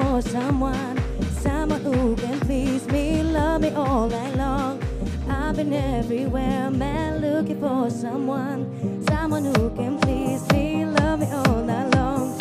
for 0.00 0.20
someone, 0.22 0.98
someone 1.40 1.80
who 1.82 2.16
can 2.16 2.38
please 2.40 2.86
me, 2.88 3.22
love 3.22 3.62
me 3.62 3.70
all 3.70 4.08
night 4.08 4.36
long. 4.36 4.82
I've 5.28 5.56
been 5.56 5.72
everywhere, 5.72 6.70
man, 6.70 7.20
looking 7.22 7.60
for 7.60 7.88
someone, 7.90 9.02
someone 9.08 9.44
who 9.44 9.70
can 9.74 9.98
please 10.00 10.42
me, 10.52 10.84
love 10.84 11.20
me 11.20 11.28
all 11.30 11.62
night 11.64 11.94
long. 11.94 12.36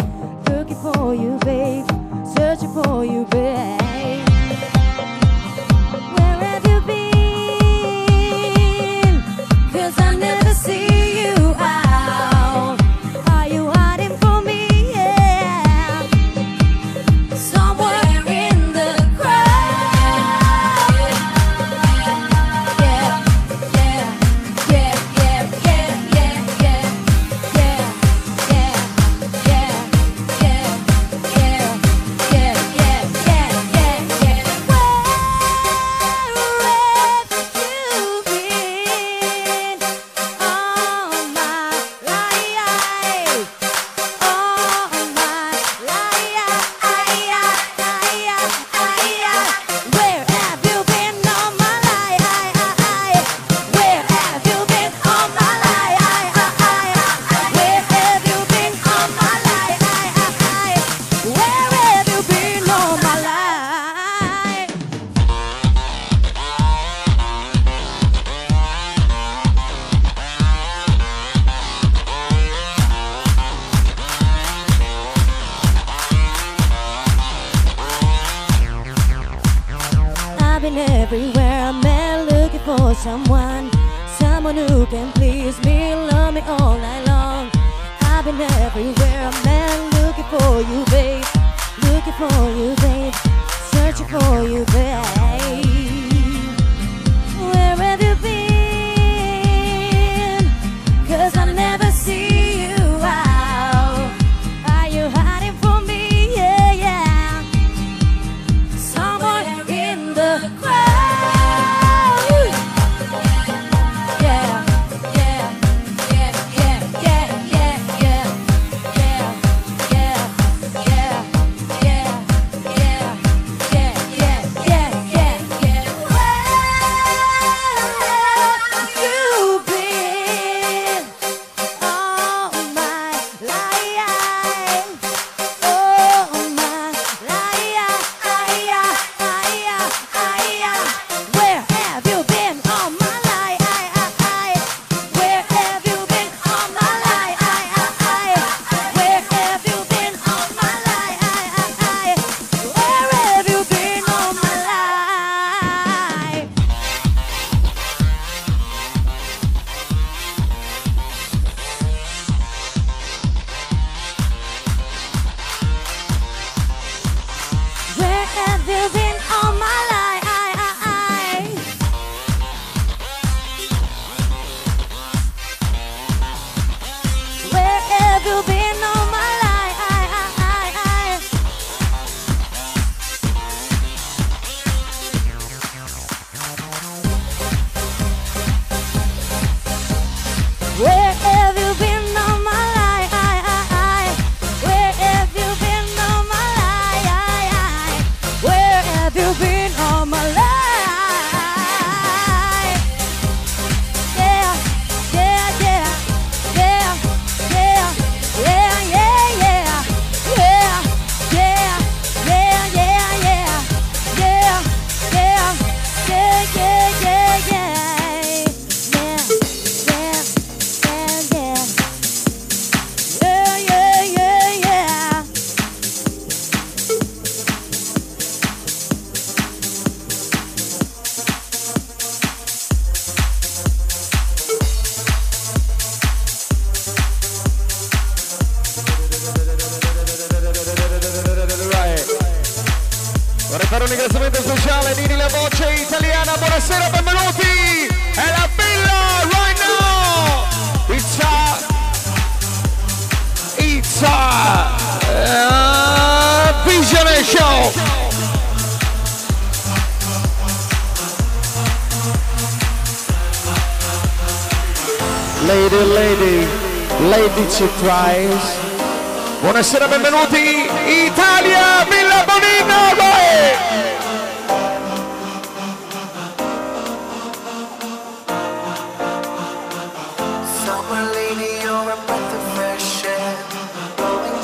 Looking 0.50 0.76
for 0.82 1.14
you, 1.16 1.38
babe, 1.46 1.86
searching 2.36 2.72
for 2.74 3.06
you, 3.06 3.26
babe. 3.32 4.25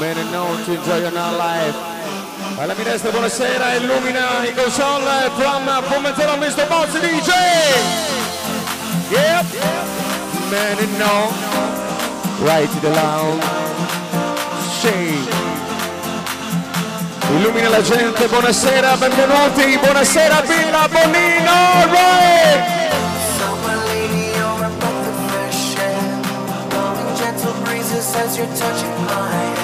meno 0.00 0.22
known 0.30 0.64
to 0.64 0.74
enjoy 0.78 0.98
your 1.00 1.10
life. 1.10 1.76
Alla 2.58 2.74
minestra 2.74 3.10
buonasera, 3.10 3.74
illumina 3.74 4.44
i 4.44 4.54
console 4.54 5.30
from 5.36 5.82
Pomentero 5.88 6.36
Mr. 6.38 6.66
Boss 6.68 6.90
DJ! 6.98 7.32
Yep! 9.10 9.44
Man 10.50 10.78
and 10.78 10.98
no, 10.98 11.30
right 12.44 12.68
to 12.70 12.80
the 12.80 12.90
lounge. 12.90 13.42
Shade. 14.80 15.46
Illumina 17.36 17.68
la 17.70 17.82
gente, 17.82 18.26
buonasera, 18.28 18.96
benvenuti, 18.96 19.78
buonasera 19.78 20.40
Villa 20.42 20.88
Bonino, 20.88 21.86
right! 21.92 22.76
sense 28.00 28.38
you're 28.38 28.46
touching 28.54 28.94
mine 29.04 29.57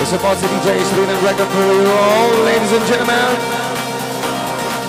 It's 0.00 0.12
about 0.12 0.38
to 0.40 0.46
DJ 0.48 0.80
Sweden 0.94 1.14
record 1.22 1.46
for 1.52 1.64
you 1.68 1.84
all, 1.84 2.28
ladies 2.48 2.72
and 2.72 2.84
gentlemen. 2.88 3.28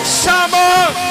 Summer! 0.07 1.08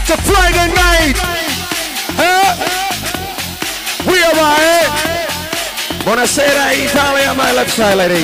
It's 0.00 0.12
a 0.14 0.16
Friday 0.28 0.68
night. 0.84 1.16
Huh? 2.20 2.42
We 4.10 4.18
are 4.28 4.36
right. 4.40 4.92
Buonasera 6.06 6.66
Italia, 6.86 7.30
my 7.42 7.50
left 7.58 7.72
side 7.78 7.96
lady. 8.02 8.22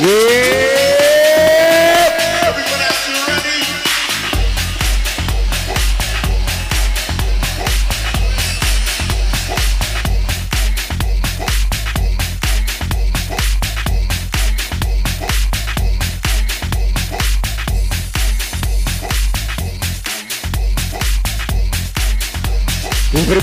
Yeah. 0.00 1.03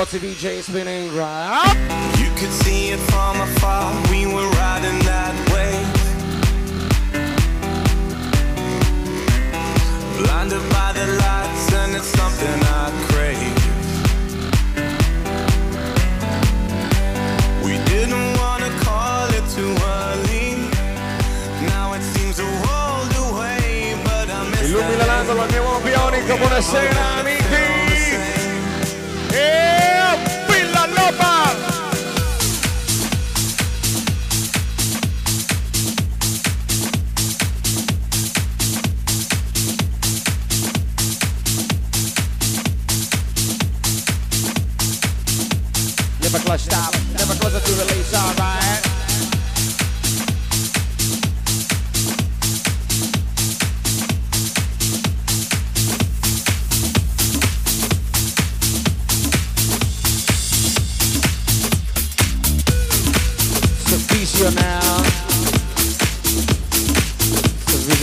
Naughty 0.03 0.17
VJ 0.17 0.61
spinning 0.61 1.15
right 1.15 1.77
You 2.19 2.27
can 2.37 2.51
see 2.51 2.89
it. 2.89 3.12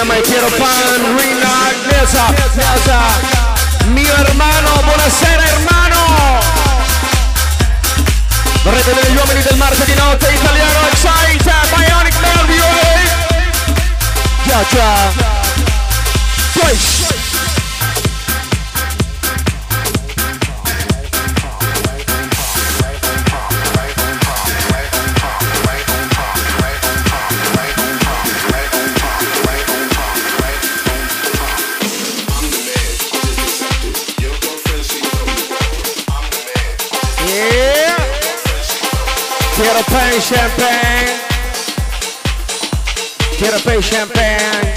Dynamite 0.00 0.22
Piero 0.24 0.48
Pan, 0.56 1.18
Rina 1.18 1.66
Agnesa, 1.68 2.28
Agnesa, 2.32 3.00
mio 3.92 4.14
hermano, 4.16 4.80
buonasera 4.82 5.44
hermano! 5.44 6.38
Vorrei 8.62 8.82
vedere 8.82 9.12
gli 9.12 9.16
uomini 9.16 9.42
del 9.42 9.56
marzo 9.58 9.84
di 9.84 9.92
notte 9.92 10.30
italiano, 10.32 10.86
Excite, 10.90 11.52
Bionic 11.76 12.14
Nervio! 12.18 12.64
Già 14.46 14.64
già! 14.70 14.94
Push! 16.54 17.18
Yeah! 37.30 37.94
Tira 39.54 39.82
pay 39.88 40.18
champagne! 40.20 41.12
Tira 43.38 43.60
pay 43.60 43.80
champagne! 43.80 44.74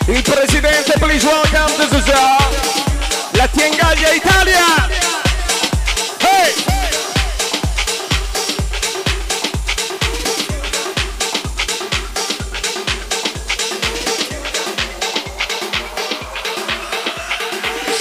Il 0.06 0.22
presidente, 0.22 0.94
please 0.98 1.26
welcome, 1.26 1.76
this 1.76 1.92
is 1.92 2.06
uh, 2.08 3.32
la 3.36 3.46
Tiengaglia 3.48 4.12
Italia! 4.14 5.07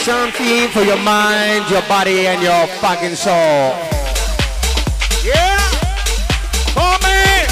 something 0.07 0.69
for 0.69 0.83
your 0.83 0.95
mind, 1.03 1.69
your 1.69 1.81
body, 1.81 2.27
and 2.27 2.41
your 2.41 2.65
fucking 2.79 3.13
soul. 3.13 3.75
Yeah! 5.21 5.59
Come 6.79 7.03
in! 7.03 7.47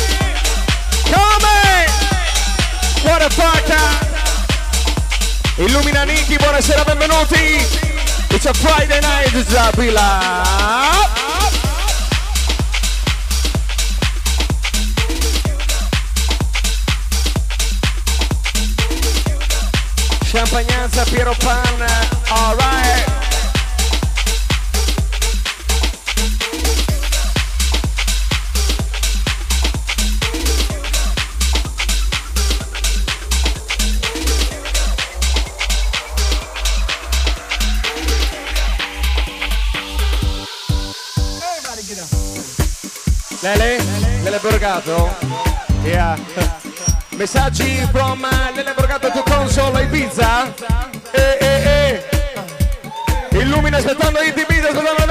Come 1.15 1.43
in! 1.59 1.85
What 3.07 3.21
a 3.21 3.29
fatta! 3.29 3.83
Illumina 5.61 6.05
Niki, 6.07 6.37
buonasera, 6.37 6.85
benvenuti! 6.85 8.31
It's 8.33 8.45
a 8.45 8.53
Friday 8.53 9.01
night, 9.01 9.35
it's 9.35 9.53
a 9.53 9.71
Villa! 9.75 11.24
Champagnanza 20.35 21.03
Piero 21.05 21.33
Pan, 21.45 21.63
alright! 22.29 23.03
Lele, 43.41 43.79
Lele 44.23 44.39
Borgato? 44.41 45.07
Yeah. 45.85 46.17
yeah. 46.35 46.54
Messaggi 47.17 47.89
from 47.91 48.21
Lele 48.21 48.67
eh, 48.67 48.73
Borgato 48.73 49.09
to 49.11 49.23
console 49.23 49.83
Ibiza. 49.83 50.53
Eh, 51.13 51.37
eh, 51.39 52.01
eh. 53.29 53.37
Illumina 53.39 53.77
aspettando 53.77 54.19
i 54.19 54.27
Ibiza, 54.35 54.67
aspettando 54.67 55.04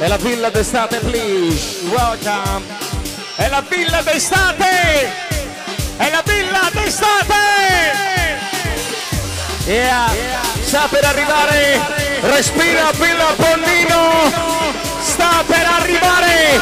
è 0.00 0.06
la 0.06 0.16
villa 0.16 0.48
d'estate, 0.48 1.00
please. 1.00 1.80
Welcome. 1.88 2.62
È 3.34 3.48
la 3.48 3.64
villa 3.68 4.00
d'estate. 4.00 4.64
È 5.96 6.08
la 6.10 6.22
villa 6.24 6.70
d'estate. 6.70 7.46
Yeah. 9.66 10.06
yeah. 10.12 10.40
Sta 10.62 10.86
per 10.88 11.04
arrivare. 11.04 11.80
Respira, 12.20 12.92
Villa 12.92 13.34
Bondino. 13.36 14.32
Sta 15.02 15.42
per 15.44 15.66
arrivare. 15.80 16.60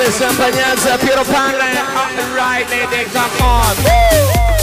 Listen, 0.00 0.28
Banyanza, 0.38 0.96
Piero 0.96 1.22
Pan, 1.24 1.52
right, 2.34 2.66
ladies 2.70 3.14
and 3.14 4.59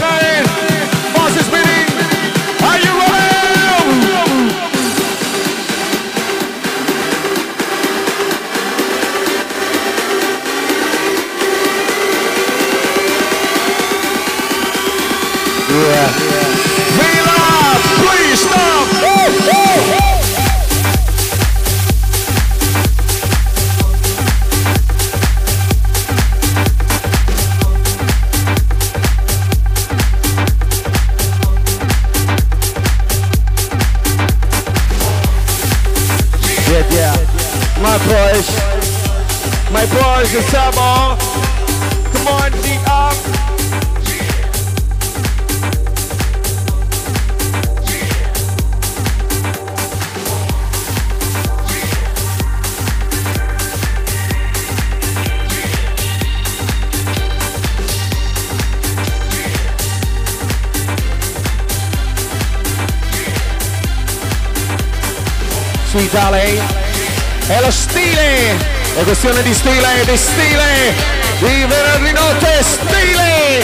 insieme 69.37 69.43
di 69.43 69.51
stile, 69.55 70.05
di 70.05 70.17
stile, 70.17 70.95
di 71.41 71.65
venerdì 71.67 72.13
notte, 72.13 72.63
stile, 72.63 73.59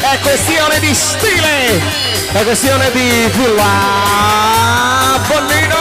è 0.00 0.18
questione 0.22 0.78
di 0.80 0.94
stile, 0.94 1.80
è 2.32 2.42
questione 2.44 2.90
di 2.92 3.30
Villa 3.32 5.20
Bonnino. 5.26 5.73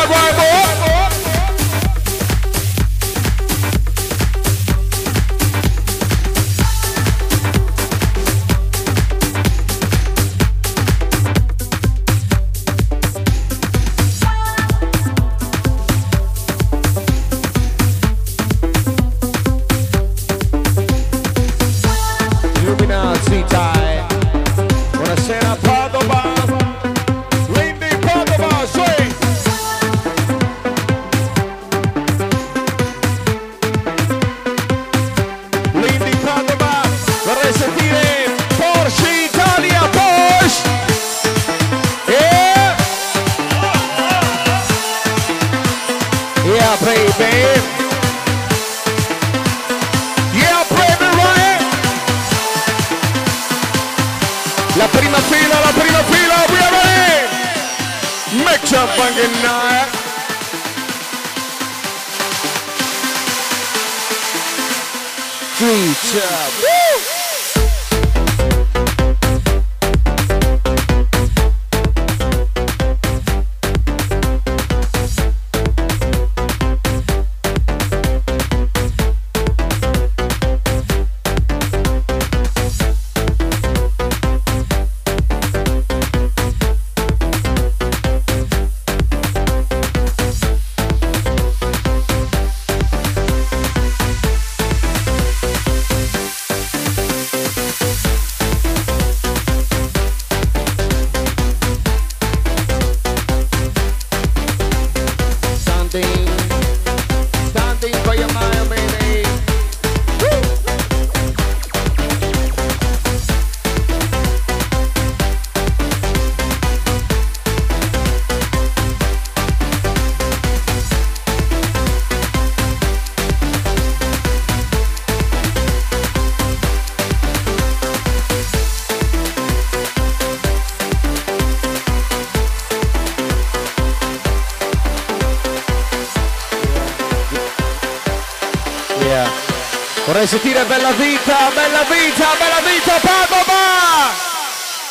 Vita, 141.86 142.36
Bella 142.40 142.62
Vita, 142.62 143.00
Palma 143.06 143.44
Bar! 143.46 144.16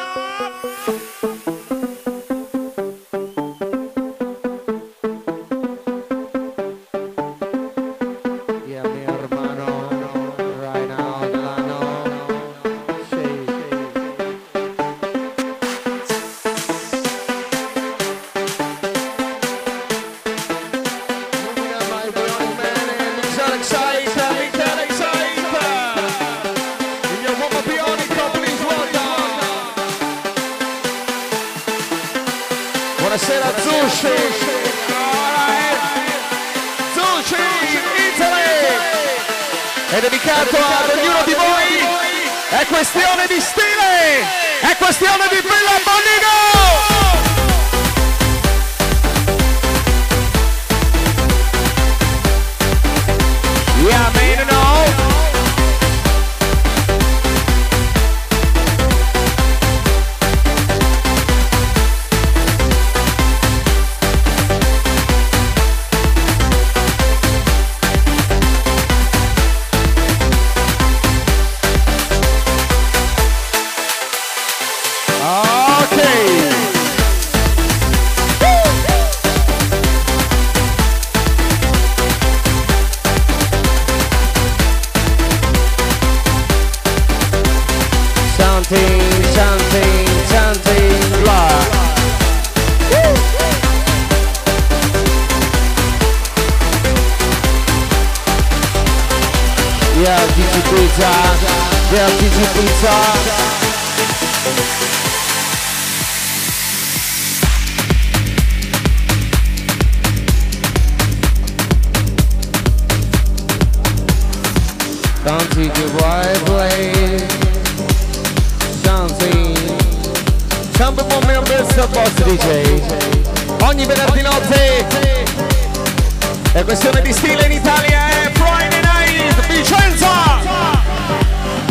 È 126.53 126.65
questione 126.65 127.01
di 127.03 127.13
stile 127.13 127.45
in 127.47 127.53
Italia, 127.53 128.09
è 128.09 128.27
eh. 128.27 128.31
Friday 128.33 128.81
night, 128.83 129.47
Vicenza! 129.47 130.15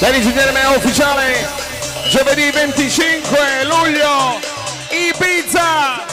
Ladies 0.00 0.26
and 0.26 0.34
gentlemen, 0.34 0.66
ufficiale 0.76 1.46
giovedì 2.10 2.50
25 2.50 3.62
luglio 3.66 4.40
Ibiza 4.90 6.04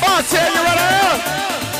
Bozzi, 0.00 0.36
are 0.36 0.50
you 0.50 0.62
ready? 0.62 1.72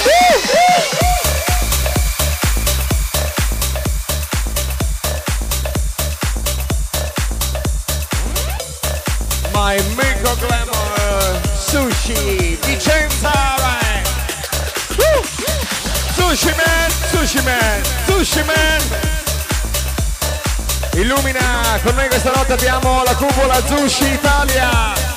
My 9.54 9.76
Miko 9.96 10.34
Glamour 10.36 11.40
Sushi 11.66 12.58
Vicenza 12.66 13.32
right. 13.32 14.04
Sushi 16.12 16.52
man, 16.58 16.90
sushi 17.12 17.42
man, 17.46 17.80
sushi 18.06 18.44
man 18.44 18.82
Illumina, 20.92 21.80
con 21.82 21.94
noi 21.94 22.08
questa 22.08 22.32
notte 22.34 22.52
abbiamo 22.52 23.02
la 23.04 23.14
cupola 23.16 23.56
Sushi 23.66 24.12
Italia 24.12 25.07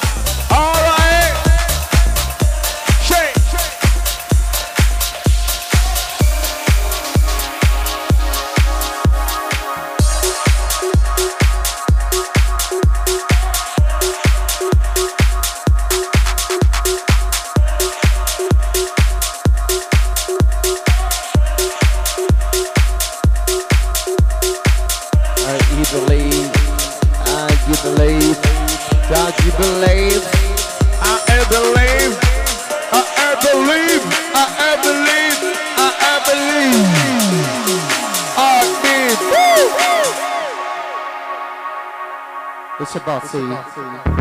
Party. 43.32 44.12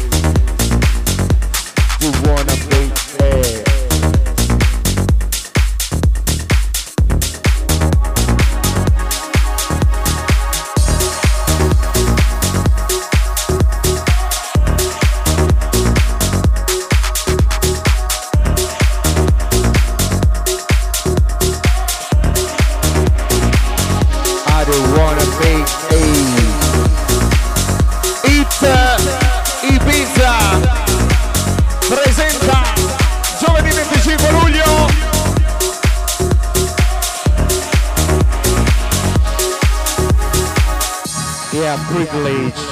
Yeah, 41.54 41.78
privilege. 41.86 42.62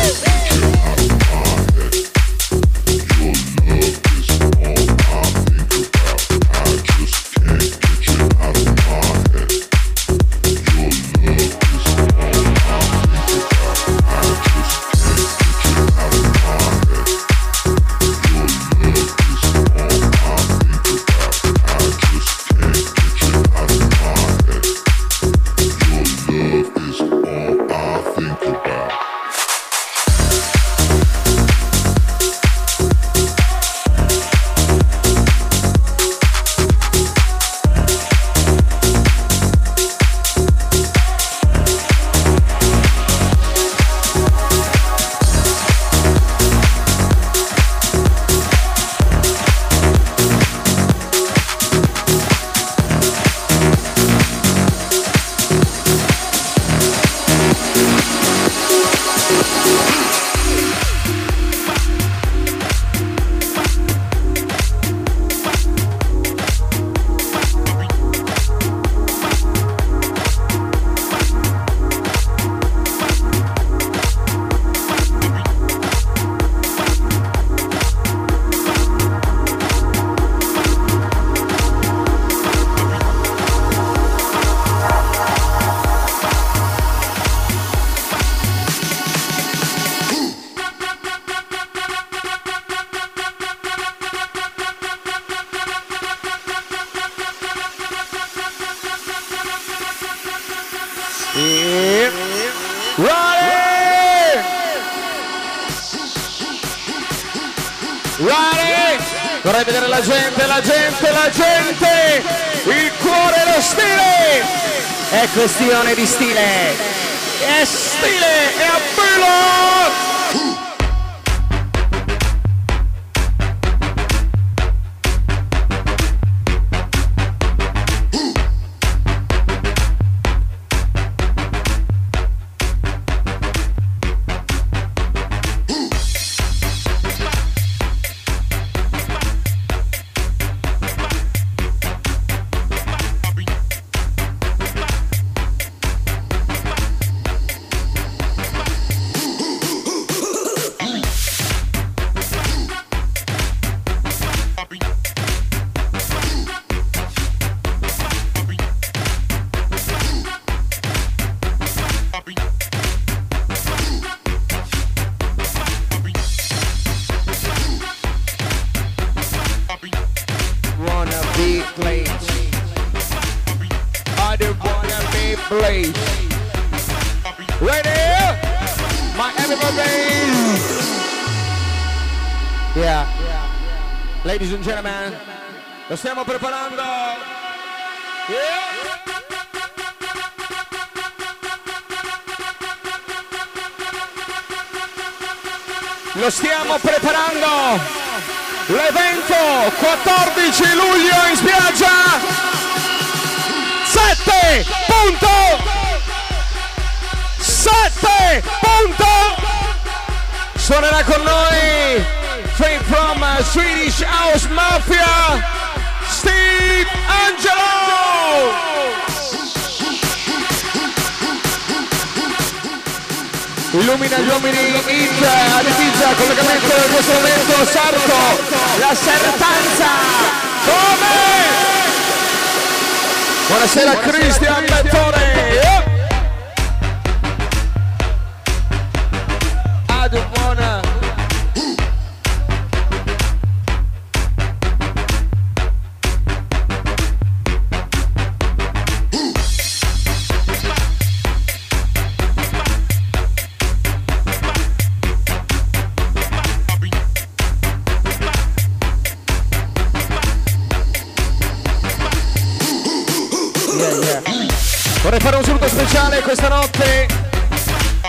stiamo 186.03 186.23
preparando 186.23 186.40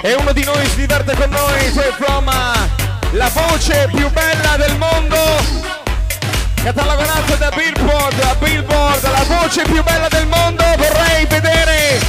e 0.05 0.15
uno 0.15 0.33
di 0.33 0.43
noi 0.45 0.67
si 0.67 0.77
diverte 0.77 1.15
con 1.15 1.31
noi, 1.31 1.71
poi 1.71 1.93
from 1.97 2.29
la 3.13 3.31
voce 3.33 3.89
più 3.95 4.11
bella 4.11 4.57
del 4.57 4.77
mondo, 4.77 5.17
catalogonato 6.61 7.37
da 7.37 7.51
Billboard, 7.51 8.15
da 8.17 8.35
Billboard, 8.35 9.03
la 9.05 9.25
voce 9.41 9.63
più 9.63 9.81
bella 9.85 10.09
del 10.09 10.27
mondo, 10.27 10.65
vorrei 10.77 11.25
vedere 11.27 12.01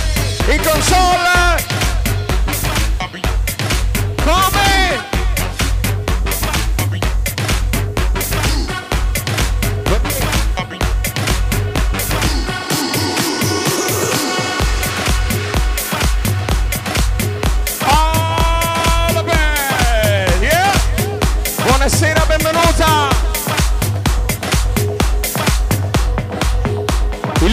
in 0.47 0.61
console 0.63 1.71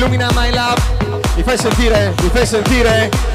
illumina 0.00 0.28
my 0.34 0.48
love 0.54 0.78
mi 1.36 1.42
fai 1.42 1.58
sentire 1.58 2.14
mi 2.22 2.30
fai 2.32 2.46
sentire 2.46 3.29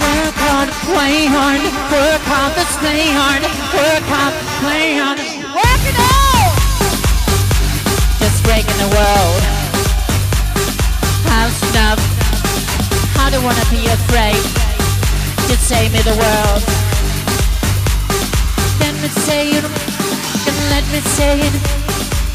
Work 0.00 0.36
hard, 0.40 0.68
play 0.88 1.26
hard, 1.26 1.60
work 1.92 2.22
hard, 2.24 2.56
let's 2.56 2.76
play 2.78 3.12
hard, 3.12 3.42
work 3.76 4.08
hard, 4.08 4.34
play 4.64 4.96
hard. 4.96 5.18
Work 5.52 5.82
it 5.84 5.96
out! 6.00 6.56
Just 8.18 8.42
breaking 8.44 8.78
the 8.80 8.94
world. 8.96 9.42
House 11.28 11.60
love. 11.76 12.00
I 13.20 13.28
don't 13.30 13.44
wanna 13.44 13.66
be 13.68 13.84
afraid. 13.88 14.40
Just 15.48 15.68
save 15.68 15.92
me 15.92 16.00
the 16.00 16.16
world. 16.16 16.62
Then 18.80 18.94
we 19.02 19.08
say 19.08 19.52
you 19.52 19.91
let 20.70 20.84
me 20.92 21.00
say 21.00 21.40
it. 21.40 21.52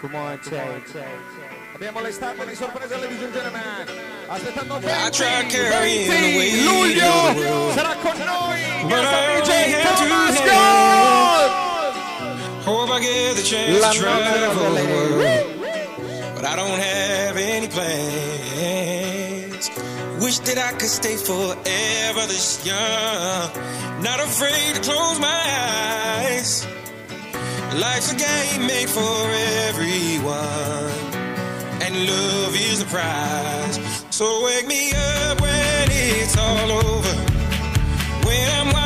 Come 0.00 0.38
Abbiamo 1.74 2.00
l'estate 2.00 2.46
di 2.46 2.54
sorpresa 2.54 2.94
alle 2.94 3.08
gentlemen. 3.18 3.62
Aspettando 4.28 4.78
20, 4.80 6.62
luglio 6.64 7.72
sarà 7.74 7.94
con 8.02 8.16
noi 8.24 8.60
il 8.60 8.86
nostro 8.86 9.40
DJ 9.42 9.82
Tomasco! 9.98 11.04
Hope 12.66 12.90
I 12.90 12.98
get 12.98 13.36
the 13.38 13.44
chance 13.44 13.80
La 13.80 13.92
to 13.92 13.98
travel 14.00 14.74
the 14.74 14.84
world. 14.90 15.22
But 16.34 16.44
I 16.44 16.56
don't 16.56 16.80
have 16.92 17.36
any 17.36 17.68
plans. 17.68 19.70
Wish 20.20 20.40
that 20.40 20.58
I 20.58 20.72
could 20.72 20.90
stay 21.00 21.14
forever 21.14 22.22
this 22.32 22.58
young. 22.66 23.46
Not 24.02 24.18
afraid 24.18 24.74
to 24.74 24.80
close 24.80 25.20
my 25.20 25.40
eyes. 25.52 26.66
Life's 27.84 28.10
a 28.12 28.16
game 28.16 28.66
made 28.66 28.90
for 28.90 29.16
everyone. 29.68 30.90
And 31.86 31.94
love 32.10 32.54
is 32.72 32.80
the 32.80 32.86
prize. 32.90 33.78
So 34.10 34.42
wake 34.44 34.66
me 34.66 34.90
up 34.90 35.40
when 35.40 35.88
it's 35.92 36.36
all 36.36 36.68
over. 36.82 37.14
When 38.26 38.50
I'm 38.74 38.85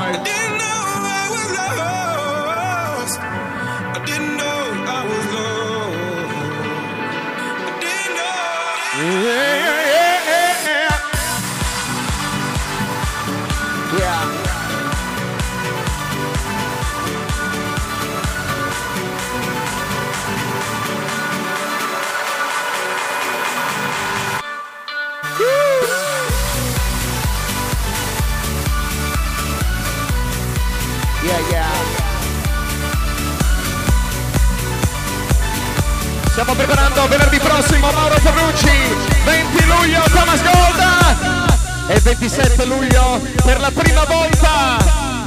Stiamo 36.41 36.57
preparando 36.57 37.07
venerdì 37.07 37.37
prossimo 37.37 37.91
Mauro 37.91 38.15
Ferrucci, 38.17 38.95
20 39.25 39.65
luglio 39.67 40.01
Thomas 40.11 40.41
Golda 40.41 41.57
e 41.89 41.99
27 41.99 42.65
luglio 42.65 43.21
per 43.45 43.59
la 43.59 43.69
prima 43.69 44.03
volta 44.05 44.49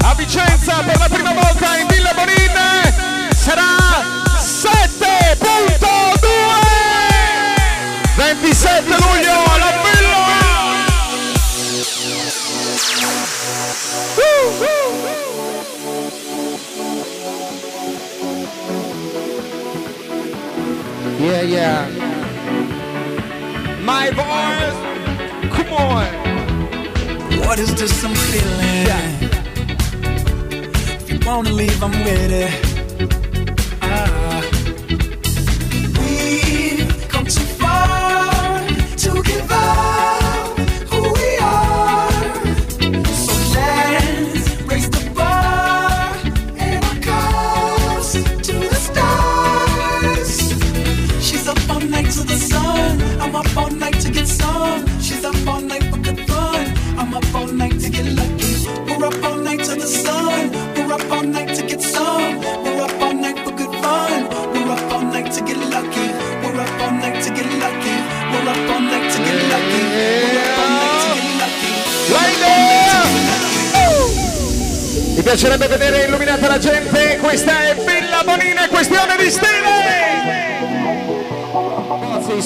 a 0.03 0.15
Vicenza, 0.17 0.75
per 0.85 0.99
la 0.99 1.07
prima 1.09 1.33
volta 1.33 1.77
in 1.79 1.87
Villa 1.87 2.11
Bonin 2.15 3.33
sarà 3.33 3.63
7.2! 4.41 5.87
27 8.17 8.85
luglio 8.99 9.45
alla 9.53 9.73
Yeah, 21.25 21.41
yeah. 21.41 21.89
My 23.83 24.11
voice, 24.13 24.77
come 25.55 25.73
on. 25.73 26.13
What 27.47 27.59
is 27.59 27.75
this 27.77 28.05
I'm 28.05 28.15
feeling? 28.15 28.87
Yeah. 28.91 29.11
If 30.93 31.11
you 31.11 31.19
wanna 31.27 31.49
leave, 31.53 31.83
I'm 31.83 31.93
with 31.93 32.31
it. 32.31 32.74
piacerebbe 75.37 75.67
vedere 75.67 76.05
illuminata 76.05 76.47
la 76.47 76.59
gente, 76.59 77.17
questa 77.19 77.65
è 77.65 77.75
Villa 77.75 78.23
Bonina, 78.25 78.69
questione 78.69 79.17
di 79.17 79.31
stile! 79.31 80.63
Bozzi, 82.07 82.41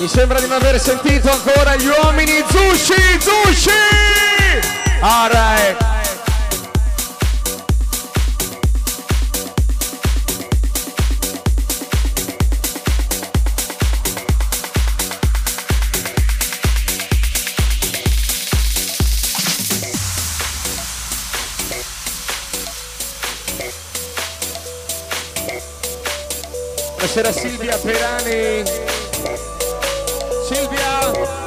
Mi 0.00 0.08
sembra 0.08 0.40
di 0.40 0.46
non 0.46 0.56
aver 0.62 0.80
sentito 0.80 1.30
ancora 1.30 1.76
gli 1.76 1.86
uomini 1.86 2.42
Zushi 2.48 3.20
Zushi! 3.20 3.76
Alright! 5.00 5.87
Buonasera 27.20 27.32
Silvia 27.48 27.76
Perani. 27.78 28.62
Silvia! 30.46 31.46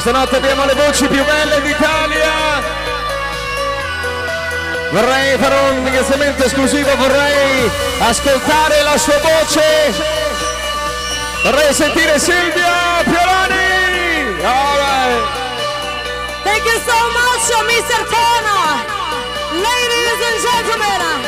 Questa 0.00 0.16
notte 0.16 0.36
abbiamo 0.36 0.64
le 0.64 0.74
voci 0.74 1.08
più 1.08 1.24
belle 1.24 1.60
d'Italia. 1.60 2.62
Vorrei 4.92 5.36
fare 5.38 5.54
un 5.70 5.84
ringraziamento 5.84 6.44
esclusivo, 6.44 6.94
vorrei 6.94 7.68
ascoltare 7.98 8.80
la 8.84 8.96
sua 8.96 9.18
voce. 9.18 9.94
Vorrei 11.42 11.72
sentire 11.72 12.16
Silvia 12.16 13.02
Pioroni. 13.02 14.36
Thank 16.44 16.64
you 16.64 16.78
so 16.78 16.98
much, 17.18 17.66
Mr. 17.66 18.04
Fono. 18.06 18.80
Ladies 19.50 20.26
and 20.28 20.64
gentlemen. 20.64 21.27